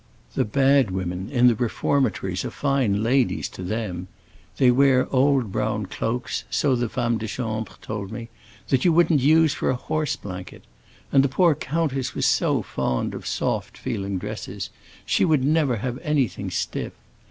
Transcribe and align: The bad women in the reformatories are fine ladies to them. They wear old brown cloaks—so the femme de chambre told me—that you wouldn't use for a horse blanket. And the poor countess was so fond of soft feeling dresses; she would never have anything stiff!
The 0.33 0.45
bad 0.45 0.89
women 0.89 1.29
in 1.29 1.45
the 1.47 1.53
reformatories 1.53 2.43
are 2.43 2.49
fine 2.49 3.03
ladies 3.03 3.47
to 3.49 3.61
them. 3.61 4.07
They 4.57 4.71
wear 4.71 5.07
old 5.13 5.51
brown 5.51 5.85
cloaks—so 5.85 6.75
the 6.75 6.89
femme 6.89 7.19
de 7.19 7.27
chambre 7.27 7.75
told 7.83 8.11
me—that 8.11 8.83
you 8.83 8.93
wouldn't 8.93 9.19
use 9.19 9.53
for 9.53 9.69
a 9.69 9.75
horse 9.75 10.15
blanket. 10.15 10.63
And 11.11 11.23
the 11.23 11.29
poor 11.29 11.53
countess 11.53 12.15
was 12.15 12.25
so 12.25 12.63
fond 12.63 13.13
of 13.13 13.27
soft 13.27 13.77
feeling 13.77 14.17
dresses; 14.17 14.71
she 15.05 15.23
would 15.23 15.43
never 15.45 15.75
have 15.75 15.99
anything 15.99 16.49
stiff! 16.49 16.93